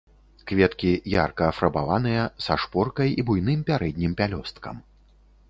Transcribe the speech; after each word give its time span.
Кветкі 0.51 0.91
ярка 1.15 1.43
афарбаваныя, 1.51 2.23
са 2.47 2.57
шпоркай 2.65 3.09
і 3.19 3.27
буйным 3.29 3.61
пярэднім 3.69 4.19
пялёсткам. 4.25 4.75